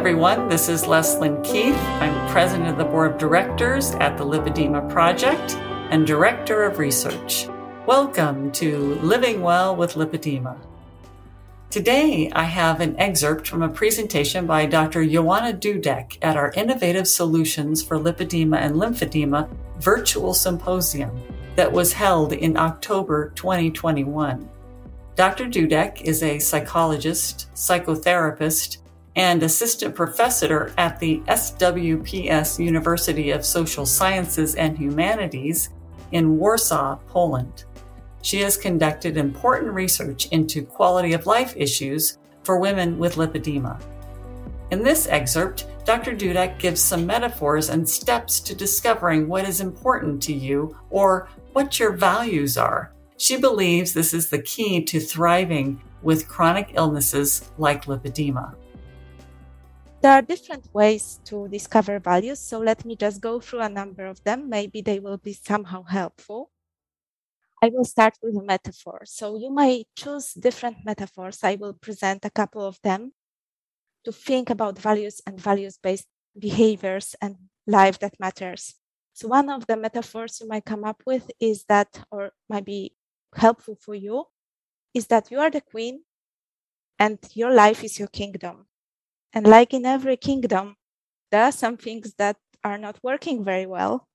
everyone. 0.00 0.48
This 0.48 0.70
is 0.70 0.84
Leslyn 0.84 1.44
Keith. 1.44 1.76
I'm 1.76 2.30
president 2.30 2.70
of 2.70 2.78
the 2.78 2.86
board 2.86 3.12
of 3.12 3.18
directors 3.18 3.90
at 3.96 4.16
the 4.16 4.24
Lipedema 4.24 4.88
Project 4.88 5.56
and 5.90 6.06
director 6.06 6.62
of 6.62 6.78
research. 6.78 7.46
Welcome 7.84 8.50
to 8.52 8.94
Living 9.02 9.42
Well 9.42 9.76
with 9.76 9.96
Lipedema. 9.96 10.56
Today, 11.68 12.32
I 12.32 12.44
have 12.44 12.80
an 12.80 12.98
excerpt 12.98 13.46
from 13.46 13.60
a 13.60 13.68
presentation 13.68 14.46
by 14.46 14.64
Dr. 14.64 15.04
Joanna 15.04 15.52
Dudek 15.52 16.16
at 16.22 16.34
our 16.34 16.50
Innovative 16.52 17.06
Solutions 17.06 17.82
for 17.82 17.98
Lipedema 17.98 18.56
and 18.56 18.76
Lymphedema 18.76 19.50
virtual 19.80 20.32
symposium 20.32 21.10
that 21.56 21.70
was 21.70 21.92
held 21.92 22.32
in 22.32 22.56
October 22.56 23.32
2021. 23.34 24.48
Dr. 25.14 25.44
Dudek 25.44 26.00
is 26.00 26.22
a 26.22 26.38
psychologist, 26.38 27.50
psychotherapist, 27.54 28.78
and 29.16 29.42
assistant 29.42 29.94
professor 29.94 30.72
at 30.78 30.98
the 31.00 31.20
SWPS 31.28 32.64
University 32.64 33.30
of 33.30 33.44
Social 33.44 33.84
Sciences 33.84 34.54
and 34.54 34.78
Humanities 34.78 35.70
in 36.12 36.38
Warsaw, 36.38 36.96
Poland. 37.06 37.64
She 38.22 38.40
has 38.40 38.56
conducted 38.56 39.16
important 39.16 39.72
research 39.72 40.26
into 40.26 40.62
quality 40.62 41.12
of 41.12 41.26
life 41.26 41.54
issues 41.56 42.18
for 42.44 42.58
women 42.58 42.98
with 42.98 43.16
lipedema. 43.16 43.82
In 44.70 44.84
this 44.84 45.08
excerpt, 45.08 45.66
Dr. 45.84 46.14
Dudek 46.14 46.58
gives 46.58 46.80
some 46.80 47.06
metaphors 47.06 47.70
and 47.70 47.88
steps 47.88 48.38
to 48.40 48.54
discovering 48.54 49.26
what 49.26 49.48
is 49.48 49.60
important 49.60 50.22
to 50.24 50.32
you 50.32 50.76
or 50.90 51.28
what 51.52 51.80
your 51.80 51.92
values 51.92 52.56
are. 52.56 52.92
She 53.16 53.36
believes 53.36 53.92
this 53.92 54.14
is 54.14 54.30
the 54.30 54.42
key 54.42 54.84
to 54.84 55.00
thriving 55.00 55.82
with 56.02 56.28
chronic 56.28 56.70
illnesses 56.74 57.50
like 57.58 57.86
lipedema. 57.86 58.54
There 60.02 60.12
are 60.12 60.22
different 60.22 60.72
ways 60.74 61.20
to 61.26 61.48
discover 61.48 61.98
values, 61.98 62.38
so 62.38 62.58
let 62.58 62.84
me 62.84 62.96
just 62.96 63.20
go 63.20 63.40
through 63.40 63.60
a 63.60 63.68
number 63.68 64.06
of 64.06 64.22
them. 64.24 64.48
Maybe 64.48 64.80
they 64.82 64.98
will 64.98 65.18
be 65.18 65.32
somehow 65.32 65.84
helpful. 65.84 66.50
I 67.62 67.68
will 67.68 67.84
start 67.84 68.14
with 68.22 68.36
a 68.36 68.42
metaphor. 68.42 69.02
So 69.04 69.36
you 69.36 69.50
might 69.50 69.86
choose 69.96 70.32
different 70.34 70.78
metaphors. 70.84 71.44
I 71.44 71.56
will 71.56 71.74
present 71.74 72.24
a 72.24 72.30
couple 72.30 72.64
of 72.64 72.78
them 72.82 73.12
to 74.04 74.12
think 74.12 74.50
about 74.50 74.78
values 74.78 75.20
and 75.26 75.40
values 75.40 75.78
based 75.78 76.08
behaviors 76.38 77.14
and 77.20 77.36
life 77.66 77.98
that 78.00 78.18
matters. 78.20 78.76
So 79.12 79.28
one 79.28 79.50
of 79.50 79.66
the 79.66 79.76
metaphors 79.76 80.40
you 80.40 80.48
might 80.48 80.64
come 80.64 80.84
up 80.84 81.02
with 81.06 81.30
is 81.40 81.64
that, 81.64 82.04
or 82.10 82.32
might 82.48 82.64
be 82.64 82.94
helpful 83.34 83.76
for 83.76 83.94
you, 83.94 84.24
is 84.94 85.08
that 85.08 85.30
you 85.30 85.40
are 85.40 85.50
the 85.50 85.60
queen 85.60 86.04
and 86.98 87.18
your 87.34 87.52
life 87.54 87.84
is 87.84 87.98
your 87.98 88.08
kingdom. 88.08 88.66
And 89.32 89.46
like 89.46 89.72
in 89.72 89.86
every 89.86 90.16
kingdom, 90.16 90.76
there 91.30 91.44
are 91.44 91.52
some 91.52 91.76
things 91.76 92.14
that 92.18 92.36
are 92.64 92.78
not 92.78 92.98
working 93.02 93.44
very 93.44 93.66
well, 93.66 94.08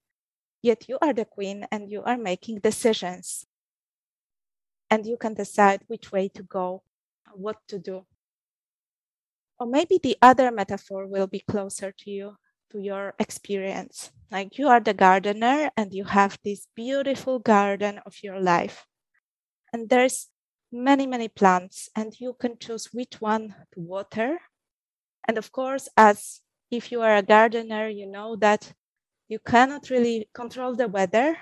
yet 0.62 0.90
you 0.90 0.98
are 1.02 1.14
the 1.14 1.26
queen 1.26 1.66
and 1.72 1.90
you 1.90 2.04
are 2.04 2.18
making 2.18 2.60
decisions. 2.60 3.46
And 4.90 5.06
you 5.06 5.18
can 5.18 5.34
decide 5.34 5.82
which 5.88 6.12
way 6.12 6.30
to 6.30 6.44
go, 6.44 6.84
what 7.34 7.58
to 7.70 7.80
do. 7.80 8.06
Or 9.58 9.68
maybe 9.68 10.00
the 10.02 10.18
other 10.22 10.52
metaphor 10.52 11.08
will 11.08 11.28
be 11.28 11.40
closer 11.40 11.92
to 11.92 12.12
you, 12.12 12.36
to 12.72 12.80
your 12.80 13.14
experience. 13.20 14.12
Like 14.32 14.58
you 14.58 14.68
are 14.68 14.82
the 14.82 14.94
gardener 14.94 15.72
and 15.78 15.94
you 15.94 16.04
have 16.04 16.38
this 16.44 16.68
beautiful 16.76 17.40
garden 17.40 18.02
of 18.06 18.16
your 18.22 18.40
life. 18.40 18.86
And 19.72 19.90
there's 19.90 20.28
many, 20.72 21.08
many 21.08 21.30
plants, 21.30 21.90
and 21.96 22.14
you 22.20 22.36
can 22.40 22.58
choose 22.60 22.90
which 22.92 23.22
one 23.22 23.56
to 23.74 23.80
water 23.80 24.40
and 25.28 25.38
of 25.38 25.52
course, 25.52 25.90
as 25.98 26.42
if 26.72 26.92
you 26.92 27.02
are 27.02 27.16
a 27.16 27.24
gardener, 27.24 27.88
you 27.88 28.08
know 28.08 28.36
that 28.38 28.74
you 29.28 29.40
cannot 29.40 29.90
really 29.90 30.30
control 30.34 30.76
the 30.76 30.88
weather. 30.88 31.38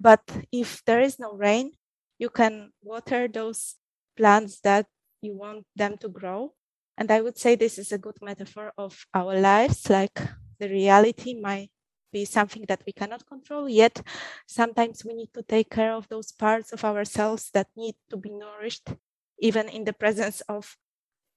But 0.00 0.22
if 0.50 0.84
there 0.84 1.00
is 1.00 1.18
no 1.18 1.34
rain, 1.34 1.72
you 2.18 2.28
can 2.28 2.72
water 2.82 3.28
those 3.28 3.76
plants 4.16 4.60
that 4.60 4.86
you 5.20 5.36
want 5.36 5.64
them 5.76 5.96
to 5.98 6.08
grow. 6.08 6.54
And 6.98 7.10
I 7.10 7.20
would 7.20 7.38
say 7.38 7.54
this 7.54 7.78
is 7.78 7.92
a 7.92 7.98
good 7.98 8.16
metaphor 8.20 8.72
of 8.76 9.06
our 9.14 9.38
lives, 9.38 9.88
like 9.88 10.20
the 10.58 10.68
reality 10.68 11.34
might 11.40 11.70
be 12.12 12.24
something 12.24 12.64
that 12.68 12.82
we 12.86 12.92
cannot 12.92 13.26
control, 13.26 13.68
yet 13.68 14.02
sometimes 14.46 15.04
we 15.04 15.14
need 15.14 15.32
to 15.32 15.42
take 15.42 15.70
care 15.70 15.94
of 15.94 16.08
those 16.08 16.30
parts 16.30 16.72
of 16.72 16.84
ourselves 16.84 17.50
that 17.54 17.68
need 17.74 17.94
to 18.10 18.16
be 18.16 18.30
nourished, 18.30 18.92
even 19.38 19.68
in 19.68 19.84
the 19.84 19.94
presence 19.94 20.42
of 20.42 20.76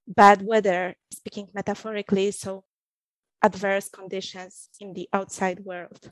bad 0.07 0.41
weather, 0.41 0.95
speaking 1.11 1.49
metaphorically, 1.53 2.31
so 2.31 2.63
adverse 3.41 3.89
conditions 3.89 4.69
in 4.79 4.93
the 4.93 5.07
outside 5.13 5.59
world. 5.61 6.11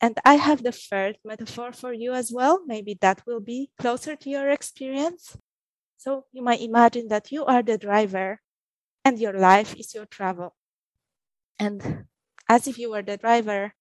And 0.00 0.18
I 0.24 0.34
have 0.34 0.62
the 0.62 0.72
third 0.72 1.18
metaphor 1.24 1.72
for 1.72 1.92
you 1.92 2.12
as 2.12 2.30
well. 2.30 2.62
Maybe 2.66 2.98
that 3.00 3.22
will 3.26 3.40
be 3.40 3.70
closer 3.80 4.14
to 4.16 4.30
your 4.30 4.50
experience. 4.50 5.36
So 5.96 6.26
you 6.32 6.42
might 6.42 6.60
imagine 6.60 7.08
that 7.08 7.32
you 7.32 7.44
are 7.46 7.62
the 7.62 7.78
driver 7.78 8.40
and 9.04 9.18
your 9.18 9.32
life 9.32 9.74
is 9.74 9.94
your 9.94 10.04
travel. 10.04 10.54
And 11.58 12.04
as 12.48 12.66
if 12.66 12.78
you 12.78 12.90
were 12.90 13.02
the 13.02 13.16
driver, 13.16 13.72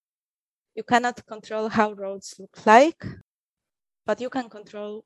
you 0.75 0.83
cannot 0.83 1.25
control 1.25 1.69
how 1.69 1.91
roads 1.91 2.35
look 2.39 2.65
like, 2.65 3.03
but 4.05 4.21
you 4.21 4.29
can 4.29 4.49
control 4.49 5.03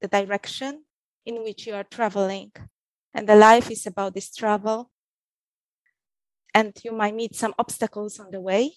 the 0.00 0.08
direction 0.08 0.84
in 1.26 1.42
which 1.42 1.66
you 1.66 1.74
are 1.74 1.84
traveling 1.84 2.52
and 3.14 3.28
the 3.28 3.36
life 3.36 3.70
is 3.70 3.86
about 3.86 4.14
this 4.14 4.34
travel. 4.34 4.90
And 6.54 6.72
you 6.82 6.92
might 6.92 7.14
meet 7.14 7.34
some 7.34 7.54
obstacles 7.58 8.18
on 8.18 8.30
the 8.30 8.40
way, 8.40 8.72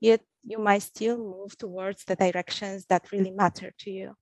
yet 0.00 0.20
you 0.44 0.58
might 0.58 0.82
still 0.82 1.18
move 1.18 1.56
towards 1.58 2.04
the 2.04 2.16
directions 2.16 2.86
that 2.86 3.10
really 3.10 3.30
matter 3.30 3.72
to 3.80 3.90
you. 3.90 4.14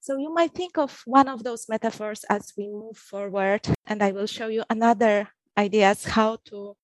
So 0.00 0.18
you 0.18 0.32
might 0.34 0.52
think 0.52 0.76
of 0.76 1.00
one 1.06 1.28
of 1.28 1.44
those 1.44 1.68
metaphors 1.68 2.24
as 2.28 2.52
we 2.58 2.68
move 2.68 2.98
forward, 2.98 3.62
and 3.86 4.02
I 4.02 4.12
will 4.12 4.26
show 4.26 4.48
you 4.48 4.64
another 4.68 5.28
ideas 5.56 6.04
how 6.04 6.38
to 6.46 6.76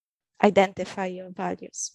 identify 0.42 1.06
your 1.06 1.30
values. 1.30 1.92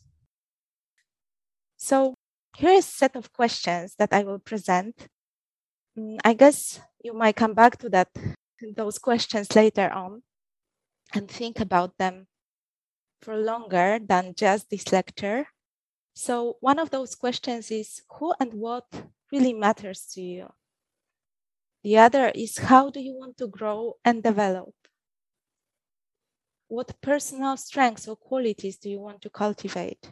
So 1.78 2.14
here 2.56 2.72
is 2.72 2.88
a 2.88 2.92
set 2.92 3.16
of 3.16 3.34
questions 3.34 3.96
that 3.98 4.14
I 4.14 4.24
will 4.24 4.40
present. 4.40 5.08
Mm, 5.98 6.20
I 6.24 6.34
guess 6.34 6.80
you 7.04 7.14
might 7.14 7.36
come 7.36 7.54
back 7.54 7.78
to 7.80 7.90
that 7.90 8.10
those 8.76 8.98
questions 9.00 9.56
later 9.56 9.90
on 9.90 10.24
and 11.14 11.30
think 11.30 11.60
about 11.60 11.98
them 11.98 12.28
for 13.22 13.36
longer 13.36 14.00
than 14.00 14.34
just 14.36 14.70
this 14.70 14.92
lecture. 14.92 15.48
So, 16.14 16.58
one 16.62 16.80
of 16.80 16.92
those 16.92 17.16
questions 17.16 17.72
is 17.72 18.02
who 18.10 18.34
and 18.40 18.54
what 18.54 18.86
really 19.32 19.54
matters 19.54 20.06
to 20.14 20.22
you? 20.22 20.54
The 21.84 21.98
other 21.98 22.30
is 22.30 22.58
how 22.58 22.90
do 22.90 23.00
you 23.00 23.14
want 23.14 23.38
to 23.38 23.48
grow 23.48 23.96
and 24.04 24.24
develop? 24.24 24.74
What 26.68 27.00
personal 27.02 27.58
strengths 27.58 28.08
or 28.08 28.16
qualities 28.16 28.78
do 28.78 28.90
you 28.90 29.00
want 29.00 29.22
to 29.22 29.30
cultivate? 29.30 30.12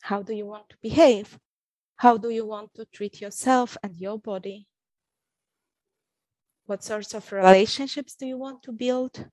How 0.00 0.22
do 0.22 0.32
you 0.32 0.46
want 0.46 0.70
to 0.70 0.76
behave? 0.80 1.38
How 1.96 2.16
do 2.16 2.30
you 2.30 2.46
want 2.46 2.72
to 2.74 2.86
treat 2.86 3.20
yourself 3.20 3.76
and 3.82 3.96
your 3.96 4.18
body? 4.18 4.66
What 6.68 6.84
sorts 6.84 7.14
of 7.14 7.32
relationships 7.32 8.14
do 8.14 8.26
you 8.26 8.36
want 8.36 8.62
to 8.64 8.72
build? 8.72 9.30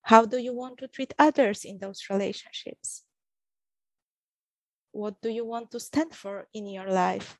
How 0.00 0.24
do 0.24 0.38
you 0.38 0.54
want 0.54 0.78
to 0.78 0.88
treat 0.88 1.12
others 1.18 1.62
in 1.62 1.76
those 1.76 2.06
relationships? 2.08 3.04
What 4.90 5.20
do 5.20 5.28
you 5.28 5.44
want 5.44 5.70
to 5.72 5.78
stand 5.78 6.14
for 6.14 6.48
in 6.54 6.66
your 6.66 6.90
life? 6.90 7.38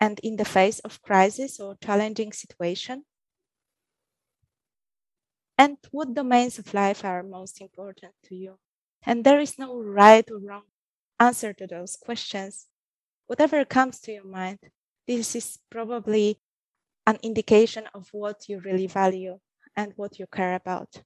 And 0.00 0.18
in 0.24 0.34
the 0.34 0.44
face 0.44 0.80
of 0.80 1.00
crisis 1.00 1.60
or 1.60 1.76
challenging 1.80 2.32
situation? 2.32 3.04
And 5.56 5.76
what 5.92 6.12
domains 6.12 6.58
of 6.58 6.74
life 6.74 7.04
are 7.04 7.22
most 7.22 7.60
important 7.60 8.14
to 8.24 8.34
you? 8.34 8.58
And 9.06 9.22
there 9.22 9.38
is 9.38 9.60
no 9.60 9.78
right 9.78 10.28
or 10.28 10.40
wrong 10.40 10.64
answer 11.20 11.52
to 11.52 11.68
those 11.68 11.96
questions. 12.04 12.66
Whatever 13.28 13.64
comes 13.64 14.00
to 14.00 14.12
your 14.12 14.26
mind, 14.26 14.58
this 15.06 15.36
is 15.36 15.60
probably 15.70 16.40
an 17.06 17.18
indication 17.22 17.86
of 17.94 18.08
what 18.12 18.48
you 18.48 18.60
really 18.60 18.86
value 18.86 19.40
and 19.76 19.92
what 19.96 20.18
you 20.18 20.26
care 20.26 20.54
about. 20.54 21.02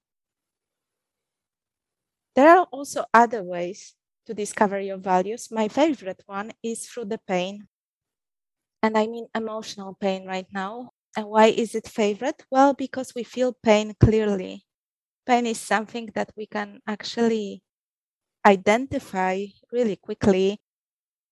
There 2.33 2.49
are 2.49 2.65
also 2.71 3.05
other 3.13 3.43
ways 3.43 3.93
to 4.25 4.33
discover 4.33 4.79
your 4.79 4.97
values. 4.97 5.51
My 5.51 5.67
favorite 5.67 6.23
one 6.25 6.53
is 6.63 6.87
through 6.89 7.05
the 7.05 7.19
pain. 7.19 7.67
And 8.83 8.97
I 8.97 9.07
mean 9.07 9.27
emotional 9.33 9.93
pain 9.95 10.25
right 10.25 10.47
now. 10.51 10.91
And 11.15 11.27
why 11.27 11.47
is 11.47 11.75
it 11.75 11.87
favorite? 11.87 12.45
Well, 12.51 12.73
because 12.73 13.15
we 13.15 13.23
feel 13.23 13.53
pain 13.53 13.95
clearly. 13.99 14.65
Pain 15.27 15.45
is 15.47 15.59
something 15.59 16.07
that 16.15 16.31
we 16.37 16.47
can 16.47 16.81
actually 16.87 17.63
identify 18.45 19.45
really 19.71 19.97
quickly 19.97 20.61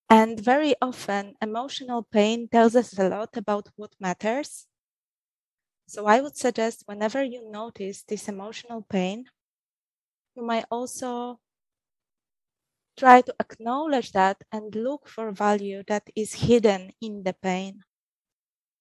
and 0.10 0.38
very 0.38 0.76
often, 0.82 1.36
emotional 1.42 2.04
pain 2.04 2.50
tells 2.50 2.76
us 2.76 3.00
a 3.00 3.08
lot 3.08 3.38
about 3.38 3.70
what 3.78 3.96
matters. 4.02 4.68
So 5.88 6.06
I 6.06 6.22
would 6.22 6.38
suggest 6.38 6.84
whenever 6.86 7.24
you 7.24 7.50
notice 7.50 8.04
this 8.04 8.28
emotional 8.28 8.84
pain, 8.84 9.26
you 10.36 10.42
might 10.44 10.64
also 10.72 11.40
try 12.98 13.22
to 13.22 13.34
acknowledge 13.40 14.12
that 14.12 14.44
and 14.52 14.76
look 14.76 15.08
for 15.08 15.32
value 15.32 15.84
that 15.88 16.10
is 16.18 16.34
hidden 16.34 16.92
in 17.00 17.24
the 17.24 17.32
pain. 17.32 17.82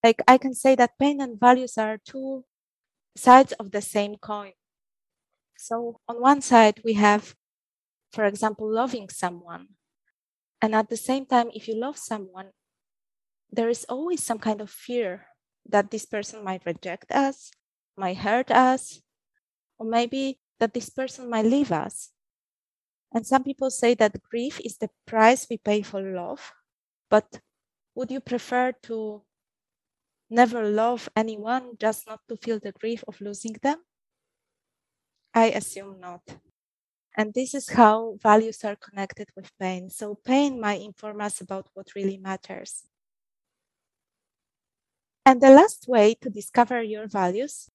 Like 0.03 0.23
I 0.27 0.39
can 0.39 0.55
say 0.55 0.75
that 0.77 0.99
pain 0.99 1.21
and 1.21 1.39
values 1.39 1.77
are 1.77 1.99
two 1.99 2.47
sides 3.17 3.53
of 3.55 3.73
the 3.73 3.83
same 3.83 4.17
coin. 4.17 4.55
So 5.59 6.01
on 6.09 6.19
one 6.23 6.41
side, 6.41 6.81
we 6.83 6.95
have, 6.95 7.37
for 8.13 8.25
example, 8.27 8.71
loving 8.73 9.11
someone. 9.11 9.76
And 10.67 10.75
at 10.75 10.91
the 10.91 10.97
same 10.97 11.27
time, 11.27 11.49
if 11.55 11.69
you 11.69 11.77
love 11.77 11.97
someone, 11.97 12.51
there 13.53 13.69
is 13.69 13.87
always 13.89 14.21
some 14.21 14.41
kind 14.41 14.61
of 14.61 14.69
fear 14.69 15.29
that 15.65 15.93
this 15.93 16.05
person 16.05 16.43
might 16.43 16.67
reject 16.67 17.13
us, 17.13 17.53
might 17.97 18.17
hurt 18.17 18.51
us, 18.51 19.01
or 19.79 19.87
maybe 19.87 20.41
that 20.59 20.75
this 20.75 20.91
person 20.91 21.31
might 21.31 21.47
leave 21.47 21.71
us. 21.71 22.11
And 23.15 23.25
some 23.25 23.45
people 23.45 23.71
say 23.71 23.95
that 23.95 24.21
grief 24.29 24.59
is 24.65 24.77
the 24.79 24.91
price 25.07 25.47
we 25.49 25.59
pay 25.59 25.83
for 25.83 26.03
love. 26.03 26.53
But 27.09 27.39
would 27.95 28.11
you 28.11 28.19
prefer 28.19 28.73
to 28.91 29.23
never 30.29 30.69
love 30.69 31.09
anyone 31.15 31.77
just 31.79 32.09
not 32.09 32.23
to 32.29 32.37
feel 32.37 32.59
the 32.59 32.73
grief 32.73 33.05
of 33.07 33.21
losing 33.21 33.55
them? 33.63 33.85
I 35.33 35.51
assume 35.51 36.01
not. 36.01 36.23
And 37.17 37.35
this 37.35 37.53
is 37.53 37.71
how 37.71 38.17
values 38.23 38.63
are 38.63 38.77
connected 38.77 39.29
with 39.35 39.51
pain. 39.59 39.91
So, 39.91 40.15
pain 40.15 40.61
might 40.61 40.83
inform 40.83 41.21
us 41.21 41.41
about 41.41 41.69
what 41.75 41.97
really 41.97 42.17
matters. 42.17 42.85
And 45.25 45.41
the 45.41 45.51
last 45.51 45.89
way 45.89 46.15
to 46.23 46.31
discover 46.31 46.83
your 46.83 47.07
values, 47.07 47.69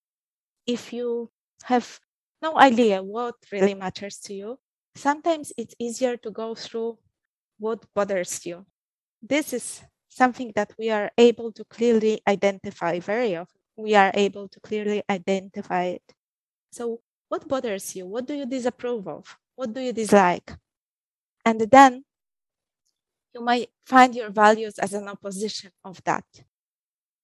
if 0.68 0.94
you 0.94 1.32
have 1.66 2.00
no 2.42 2.58
idea 2.58 3.04
what 3.04 3.36
really 3.52 3.76
matters 3.76 4.20
to 4.22 4.34
you, 4.34 4.60
sometimes 4.96 5.54
it's 5.58 5.76
easier 5.80 6.18
to 6.18 6.32
go 6.32 6.56
through 6.56 7.00
what 7.60 7.86
bothers 7.94 8.46
you. 8.46 8.66
This 9.22 9.54
is 9.54 9.84
something 10.10 10.54
that 10.56 10.74
we 10.80 10.90
are 10.92 11.12
able 11.18 11.52
to 11.54 11.66
clearly 11.66 12.22
identify 12.28 13.00
very 13.00 13.36
often. 13.38 13.62
We 13.78 13.96
are 13.96 14.12
able 14.16 14.50
to 14.50 14.60
clearly 14.62 15.04
identify 15.10 15.86
it. 15.86 16.04
So, 16.72 17.02
what 17.32 17.48
bothers 17.48 17.96
you? 17.96 18.06
What 18.06 18.28
do 18.28 18.34
you 18.34 18.46
disapprove 18.46 19.08
of? 19.08 19.38
What 19.56 19.74
do 19.74 19.80
you 19.80 19.94
dislike? 19.94 20.52
And 21.46 21.62
then 21.62 22.04
you 23.34 23.40
might 23.42 23.70
find 23.86 24.14
your 24.14 24.30
values 24.30 24.78
as 24.78 24.94
an 24.94 25.08
opposition 25.08 25.72
of 25.86 26.04
that 26.04 26.26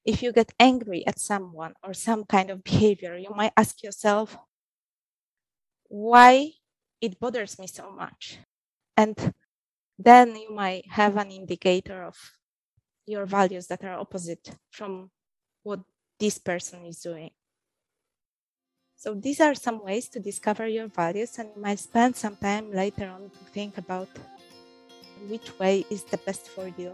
if 0.07 0.23
you 0.23 0.31
get 0.31 0.53
angry 0.57 1.05
at 1.05 1.19
someone 1.19 1.73
or 1.83 1.93
some 1.93 2.23
kind 2.23 2.49
of 2.49 2.63
behavior, 2.63 3.17
you 3.17 3.29
might 3.35 3.51
ask 3.57 3.83
yourself, 3.83 4.37
why 5.89 6.51
it 7.01 7.19
bothers 7.19 7.59
me 7.59 7.67
so 7.67 7.91
much? 7.91 8.39
And 8.95 9.33
then 9.99 10.37
you 10.37 10.55
might 10.55 10.85
have 10.91 11.17
an 11.17 11.29
indicator 11.29 12.03
of 12.03 12.15
your 13.05 13.25
values 13.25 13.67
that 13.67 13.83
are 13.83 13.99
opposite 13.99 14.55
from 14.71 15.11
what 15.63 15.81
this 16.21 16.37
person 16.37 16.85
is 16.85 17.01
doing. 17.01 17.31
So 18.99 19.13
these 19.13 19.39
are 19.39 19.53
some 19.53 19.83
ways 19.85 20.09
to 20.09 20.19
discover 20.19 20.67
your 20.67 20.87
values, 20.87 21.37
and 21.37 21.49
you 21.55 21.61
might 21.61 21.77
spend 21.77 22.15
some 22.15 22.35
time 22.35 22.73
later 22.73 23.07
on 23.07 23.29
to 23.29 23.51
think 23.53 23.77
about 23.77 24.09
which 25.29 25.57
way 25.59 25.85
is 25.91 26.03
the 26.03 26.17
best 26.17 26.49
for 26.49 26.67
you. 26.77 26.91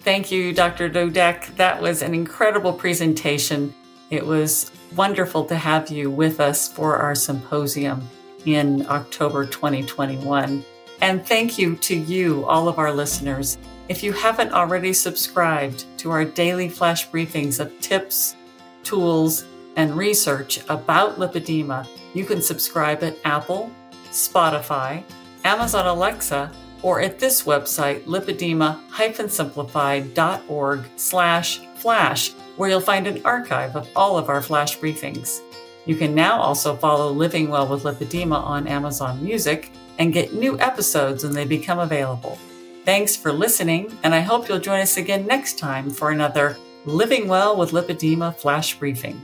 Thank 0.00 0.32
you, 0.32 0.52
Dr. 0.52 0.90
Dudek. 0.90 1.54
That 1.54 1.80
was 1.80 2.02
an 2.02 2.14
incredible 2.14 2.72
presentation. 2.72 3.72
It 4.10 4.26
was 4.26 4.72
wonderful 4.96 5.44
to 5.44 5.54
have 5.54 5.88
you 5.88 6.10
with 6.10 6.40
us 6.40 6.66
for 6.66 6.96
our 6.96 7.14
symposium 7.14 8.02
in 8.44 8.84
October 8.86 9.46
2021. 9.46 10.64
And 11.00 11.24
thank 11.24 11.58
you 11.58 11.76
to 11.76 11.94
you, 11.94 12.44
all 12.46 12.66
of 12.66 12.80
our 12.80 12.92
listeners. 12.92 13.56
If 13.88 14.02
you 14.02 14.12
haven't 14.12 14.52
already 14.52 14.92
subscribed 14.92 15.84
to 15.98 16.10
our 16.10 16.24
daily 16.24 16.68
flash 16.68 17.08
briefings 17.08 17.60
of 17.60 17.70
tips, 17.80 18.34
tools, 18.82 19.44
and 19.76 19.96
research 19.96 20.60
about 20.68 21.18
lipedema, 21.18 21.86
you 22.14 22.24
can 22.24 22.40
subscribe 22.42 23.02
at 23.02 23.18
Apple, 23.24 23.72
Spotify, 24.10 25.02
Amazon 25.44 25.86
Alexa, 25.86 26.52
or 26.82 27.00
at 27.00 27.18
this 27.18 27.42
website, 27.44 28.04
lipedema-simplified.org 28.04 30.84
slash 30.96 31.60
flash, 31.76 32.32
where 32.56 32.70
you'll 32.70 32.80
find 32.80 33.06
an 33.06 33.22
archive 33.24 33.76
of 33.76 33.88
all 33.96 34.18
of 34.18 34.28
our 34.28 34.42
flash 34.42 34.78
briefings. 34.78 35.40
You 35.86 35.96
can 35.96 36.14
now 36.14 36.40
also 36.40 36.76
follow 36.76 37.10
Living 37.10 37.48
Well 37.48 37.66
with 37.66 37.84
Lipedema 37.84 38.36
on 38.36 38.68
Amazon 38.68 39.22
Music 39.22 39.70
and 39.98 40.12
get 40.12 40.34
new 40.34 40.58
episodes 40.60 41.24
when 41.24 41.32
they 41.32 41.44
become 41.44 41.78
available. 41.78 42.38
Thanks 42.84 43.16
for 43.16 43.32
listening, 43.32 43.96
and 44.02 44.14
I 44.14 44.20
hope 44.20 44.48
you'll 44.48 44.58
join 44.58 44.80
us 44.80 44.96
again 44.96 45.26
next 45.26 45.58
time 45.58 45.90
for 45.90 46.10
another 46.10 46.56
Living 46.84 47.28
Well 47.28 47.56
with 47.56 47.70
Lipedema 47.70 48.34
flash 48.34 48.78
briefing. 48.78 49.20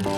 Hi 0.00 0.12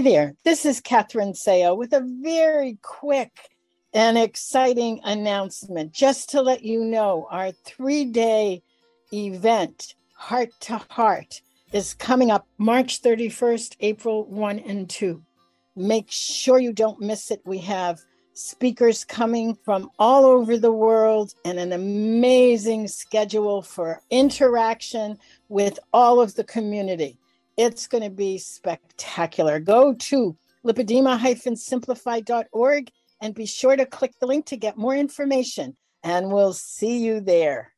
there. 0.00 0.34
This 0.44 0.64
is 0.64 0.80
Catherine 0.80 1.32
Seo 1.32 1.76
with 1.76 1.92
a 1.92 2.06
very 2.22 2.78
quick 2.82 3.32
and 3.92 4.16
exciting 4.16 5.00
announcement. 5.02 5.90
Just 5.92 6.30
to 6.30 6.42
let 6.42 6.62
you 6.62 6.84
know, 6.84 7.26
our 7.28 7.50
three 7.50 8.04
day 8.04 8.62
event, 9.12 9.96
Heart 10.14 10.50
to 10.60 10.76
Heart, 10.90 11.42
is 11.72 11.94
coming 11.94 12.30
up 12.30 12.46
March 12.56 13.02
31st, 13.02 13.78
April 13.80 14.24
1 14.26 14.60
and 14.60 14.88
2. 14.88 15.20
Make 15.74 16.06
sure 16.12 16.60
you 16.60 16.72
don't 16.72 17.00
miss 17.00 17.32
it. 17.32 17.40
We 17.44 17.58
have 17.58 17.98
speakers 18.36 19.02
coming 19.02 19.56
from 19.64 19.90
all 19.98 20.26
over 20.26 20.58
the 20.58 20.70
world 20.70 21.34
and 21.44 21.58
an 21.58 21.72
amazing 21.72 22.86
schedule 22.86 23.62
for 23.62 24.02
interaction 24.10 25.18
with 25.48 25.78
all 25.92 26.20
of 26.20 26.34
the 26.34 26.44
community. 26.44 27.18
It's 27.56 27.86
going 27.86 28.04
to 28.04 28.10
be 28.10 28.36
spectacular. 28.36 29.58
Go 29.58 29.94
to 29.94 30.36
lipedema-simplified.org 30.66 32.90
and 33.22 33.34
be 33.34 33.46
sure 33.46 33.76
to 33.76 33.86
click 33.86 34.12
the 34.20 34.26
link 34.26 34.44
to 34.46 34.58
get 34.58 34.76
more 34.76 34.94
information. 34.94 35.74
And 36.02 36.30
we'll 36.30 36.52
see 36.52 36.98
you 36.98 37.20
there. 37.20 37.72